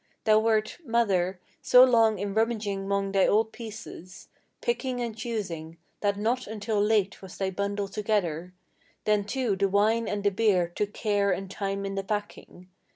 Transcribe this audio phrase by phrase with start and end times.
[0.23, 6.17] Thou wert, mother, so long in rummaging 'mong thy old pieces, Picking and choosing, that
[6.17, 8.51] not until late was thy bundle together;
[9.03, 12.69] Then too the wine and the beer took care and time in the packing.